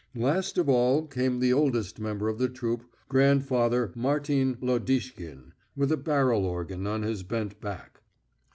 Last 0.15 0.57
of 0.57 0.67
all 0.67 1.05
came 1.05 1.37
the 1.37 1.53
oldest 1.53 1.99
member 1.99 2.27
of 2.27 2.39
the 2.39 2.49
troupe, 2.49 2.85
grandfather 3.07 3.91
Martin 3.95 4.57
Lodishkin, 4.59 5.51
with 5.77 5.91
a 5.91 5.95
barrel 5.97 6.43
organ 6.43 6.87
on 6.87 7.03
his 7.03 7.21
bent 7.21 7.61
back. 7.61 8.01